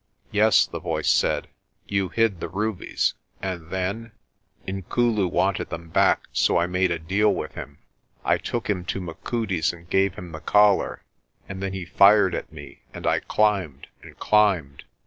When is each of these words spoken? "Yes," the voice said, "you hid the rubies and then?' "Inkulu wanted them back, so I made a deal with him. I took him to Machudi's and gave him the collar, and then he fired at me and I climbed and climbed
"Yes," 0.31 0.65
the 0.65 0.79
voice 0.79 1.11
said, 1.11 1.47
"you 1.87 2.09
hid 2.09 2.39
the 2.39 2.49
rubies 2.49 3.13
and 3.39 3.69
then?' 3.69 4.13
"Inkulu 4.67 5.27
wanted 5.29 5.69
them 5.69 5.89
back, 5.89 6.23
so 6.33 6.57
I 6.57 6.65
made 6.65 6.89
a 6.89 6.97
deal 6.97 7.31
with 7.31 7.53
him. 7.53 7.77
I 8.25 8.39
took 8.39 8.67
him 8.67 8.83
to 8.85 8.99
Machudi's 8.99 9.71
and 9.71 9.87
gave 9.87 10.15
him 10.15 10.31
the 10.31 10.39
collar, 10.39 11.03
and 11.47 11.61
then 11.61 11.73
he 11.73 11.85
fired 11.85 12.33
at 12.33 12.51
me 12.51 12.81
and 12.91 13.05
I 13.05 13.19
climbed 13.19 13.89
and 14.01 14.17
climbed 14.17 14.85